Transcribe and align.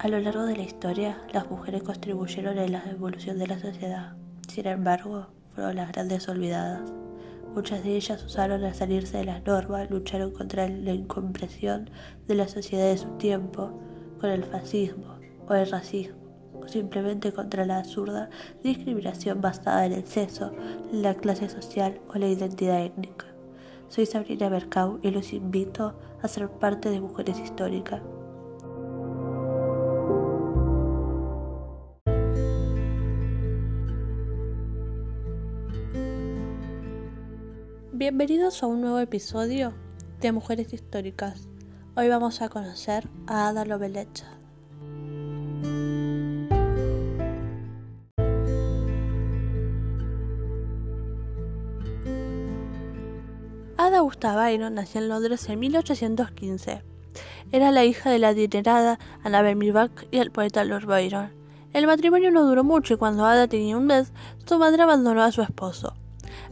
A 0.00 0.06
lo 0.06 0.20
largo 0.20 0.44
de 0.44 0.56
la 0.56 0.62
historia, 0.62 1.20
las 1.32 1.50
mujeres 1.50 1.82
contribuyeron 1.82 2.56
en 2.56 2.70
la 2.70 2.84
evolución 2.88 3.36
de 3.36 3.48
la 3.48 3.58
sociedad. 3.58 4.12
Sin 4.46 4.68
embargo, 4.68 5.26
fueron 5.52 5.74
las 5.74 5.90
grandes 5.90 6.28
olvidadas. 6.28 6.88
Muchas 7.52 7.82
de 7.82 7.96
ellas 7.96 8.22
usaron 8.22 8.62
al 8.62 8.76
salirse 8.76 9.16
de 9.16 9.24
las 9.24 9.44
normas, 9.44 9.90
lucharon 9.90 10.30
contra 10.30 10.68
la 10.68 10.92
incompresión 10.92 11.90
de 12.28 12.36
la 12.36 12.46
sociedad 12.46 12.86
de 12.86 12.96
su 12.96 13.08
tiempo, 13.16 13.72
con 14.20 14.30
el 14.30 14.44
fascismo 14.44 15.16
o 15.48 15.54
el 15.54 15.68
racismo, 15.68 16.28
o 16.54 16.68
simplemente 16.68 17.32
contra 17.32 17.66
la 17.66 17.78
absurda 17.78 18.30
discriminación 18.62 19.40
basada 19.40 19.84
en 19.84 19.94
el 19.94 20.06
sexo, 20.06 20.52
la 20.92 21.14
clase 21.14 21.48
social 21.48 22.00
o 22.06 22.18
la 22.18 22.28
identidad 22.28 22.84
étnica. 22.84 23.26
Soy 23.88 24.06
Sabrina 24.06 24.48
Mercau 24.48 25.00
y 25.02 25.10
los 25.10 25.32
invito 25.32 25.98
a 26.22 26.28
ser 26.28 26.48
parte 26.48 26.88
de 26.88 27.00
Mujeres 27.00 27.40
Históricas. 27.40 28.00
Bienvenidos 37.98 38.62
a 38.62 38.68
un 38.68 38.80
nuevo 38.80 39.00
episodio 39.00 39.74
de 40.20 40.30
Mujeres 40.30 40.72
Históricas. 40.72 41.48
Hoy 41.96 42.08
vamos 42.08 42.40
a 42.42 42.48
conocer 42.48 43.08
a 43.26 43.48
Ada 43.48 43.64
Lovelace. 43.64 44.24
Ada 53.76 53.98
Gustava 53.98 54.44
Byron 54.44 54.74
nació 54.74 55.00
en 55.00 55.08
Londres 55.08 55.48
en 55.48 55.58
1815. 55.58 56.84
Era 57.50 57.72
la 57.72 57.84
hija 57.84 58.10
de 58.10 58.20
la 58.20 58.28
adinerada 58.28 59.00
Annabel 59.24 59.56
Milback 59.56 60.06
y 60.12 60.18
el 60.18 60.30
poeta 60.30 60.62
Lord 60.62 60.86
Byron. 60.86 61.32
El 61.72 61.88
matrimonio 61.88 62.30
no 62.30 62.46
duró 62.46 62.62
mucho 62.62 62.94
y 62.94 62.96
cuando 62.96 63.26
Ada 63.26 63.48
tenía 63.48 63.76
un 63.76 63.86
mes, 63.86 64.12
su 64.46 64.56
madre 64.56 64.84
abandonó 64.84 65.24
a 65.24 65.32
su 65.32 65.42
esposo. 65.42 65.97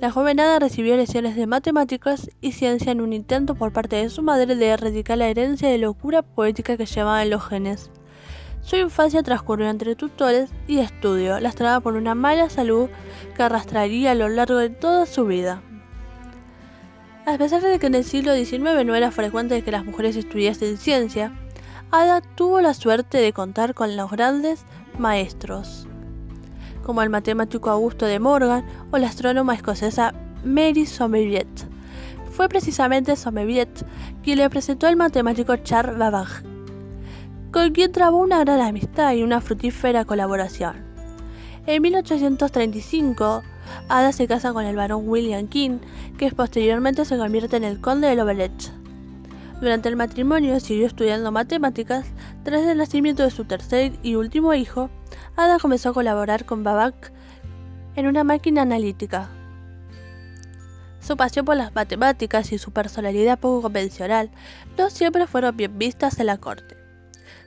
La 0.00 0.10
joven 0.10 0.40
Ada 0.40 0.58
recibió 0.58 0.96
lecciones 0.96 1.36
de 1.36 1.46
matemáticas 1.46 2.30
y 2.40 2.52
ciencia 2.52 2.92
en 2.92 3.00
un 3.00 3.12
intento 3.12 3.54
por 3.54 3.72
parte 3.72 3.96
de 3.96 4.10
su 4.10 4.22
madre 4.22 4.56
de 4.56 4.66
erradicar 4.66 5.18
la 5.18 5.28
herencia 5.28 5.68
de 5.68 5.78
locura 5.78 6.22
poética 6.22 6.76
que 6.76 6.86
llevaban 6.86 7.30
los 7.30 7.46
genes. 7.46 7.90
Su 8.60 8.76
infancia 8.76 9.22
transcurrió 9.22 9.68
entre 9.68 9.94
tutores 9.94 10.50
y 10.66 10.78
estudio, 10.78 11.38
lastrada 11.38 11.80
por 11.80 11.94
una 11.94 12.14
mala 12.14 12.50
salud 12.50 12.88
que 13.36 13.42
arrastraría 13.42 14.12
a 14.12 14.14
lo 14.14 14.28
largo 14.28 14.56
de 14.56 14.70
toda 14.70 15.06
su 15.06 15.26
vida. 15.26 15.62
A 17.26 17.38
pesar 17.38 17.62
de 17.62 17.78
que 17.78 17.86
en 17.86 17.94
el 17.94 18.04
siglo 18.04 18.34
XIX 18.34 18.84
no 18.84 18.94
era 18.94 19.10
frecuente 19.10 19.62
que 19.62 19.70
las 19.70 19.84
mujeres 19.84 20.16
estudiasen 20.16 20.76
ciencia, 20.76 21.32
Ada 21.90 22.20
tuvo 22.20 22.60
la 22.60 22.74
suerte 22.74 23.18
de 23.18 23.32
contar 23.32 23.74
con 23.74 23.96
los 23.96 24.10
grandes 24.10 24.64
maestros 24.98 25.86
como 26.84 27.02
el 27.02 27.10
matemático 27.10 27.70
Augusto 27.70 28.06
de 28.06 28.20
Morgan 28.20 28.64
o 28.92 28.98
la 28.98 29.08
astrónoma 29.08 29.54
escocesa 29.54 30.14
Mary 30.44 30.86
Somerville. 30.86 31.46
Fue 32.30 32.48
precisamente 32.48 33.16
Somerville 33.16 33.68
quien 34.22 34.38
le 34.38 34.50
presentó 34.50 34.86
al 34.86 34.96
matemático 34.96 35.56
Charles 35.56 35.98
Babbage, 35.98 36.44
con 37.52 37.72
quien 37.72 37.92
trabó 37.92 38.18
una 38.18 38.40
gran 38.40 38.60
amistad 38.60 39.14
y 39.14 39.22
una 39.22 39.40
fructífera 39.40 40.04
colaboración. 40.04 40.76
En 41.66 41.80
1835, 41.82 43.42
Ada 43.88 44.12
se 44.12 44.26
casa 44.26 44.52
con 44.52 44.64
el 44.64 44.76
barón 44.76 45.08
William 45.08 45.46
King, 45.46 45.78
que 46.18 46.30
posteriormente 46.30 47.04
se 47.04 47.16
convierte 47.16 47.56
en 47.56 47.64
el 47.64 47.80
conde 47.80 48.08
de 48.08 48.16
Lovelace. 48.16 48.72
Durante 49.60 49.88
el 49.88 49.96
matrimonio 49.96 50.58
siguió 50.60 50.86
estudiando 50.86 51.32
matemáticas. 51.32 52.06
Tras 52.42 52.62
el 52.62 52.76
nacimiento 52.76 53.22
de 53.22 53.30
su 53.30 53.44
tercer 53.44 53.92
y 54.02 54.16
último 54.16 54.52
hijo, 54.52 54.90
Ada 55.36 55.58
comenzó 55.58 55.90
a 55.90 55.94
colaborar 55.94 56.44
con 56.44 56.62
Babak 56.62 57.12
en 57.96 58.06
una 58.06 58.24
máquina 58.24 58.62
analítica. 58.62 59.28
Su 61.00 61.16
pasión 61.16 61.44
por 61.44 61.56
las 61.56 61.74
matemáticas 61.74 62.52
y 62.52 62.58
su 62.58 62.70
personalidad 62.70 63.38
poco 63.38 63.62
convencional 63.62 64.30
no 64.78 64.90
siempre 64.90 65.26
fueron 65.26 65.56
bien 65.56 65.78
vistas 65.78 66.18
en 66.18 66.26
la 66.26 66.38
corte. 66.38 66.76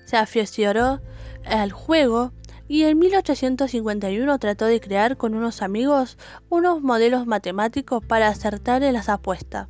Se 0.06 0.16
aficionó 0.16 1.02
al 1.46 1.72
juego 1.72 2.34
y 2.68 2.84
en 2.84 3.00
1851 3.00 4.40
trató 4.40 4.66
de 4.66 4.80
crear 4.80 5.18
con 5.18 5.34
unos 5.34 5.62
amigos 5.62 6.18
unos 6.50 6.82
modelos 6.82 7.26
matemáticos 7.26 8.04
para 8.06 8.28
acertar 8.28 8.84
en 8.84 8.94
las 8.94 9.10
apuestas. 9.10 9.70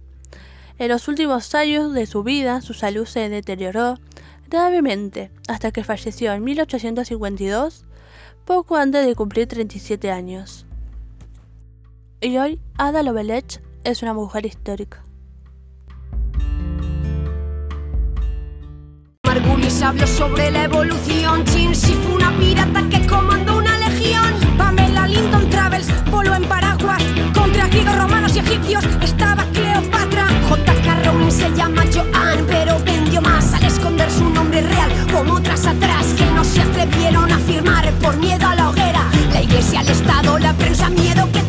En 0.79 0.89
los 0.89 1.07
últimos 1.07 1.55
años 1.55 1.93
de 1.93 2.05
su 2.05 2.23
vida, 2.23 2.61
su 2.61 2.73
salud 2.73 3.05
se 3.05 3.29
deterioró 3.29 3.99
gravemente 4.49 5.31
hasta 5.47 5.71
que 5.71 5.83
falleció 5.83 6.33
en 6.33 6.43
1852, 6.43 7.85
poco 8.47 8.77
antes 8.77 9.05
de 9.05 9.13
cumplir 9.13 9.45
37 9.45 10.09
años. 10.09 10.65
Y 12.21 12.37
hoy, 12.37 12.61
Ada 12.77 13.03
Lovelace 13.03 13.61
es 13.83 14.01
una 14.01 14.13
mujer 14.13 14.45
histórica. 14.45 15.03
la 40.39 40.53
prensa 40.53 40.89
miedo 40.89 41.27
que 41.31 41.46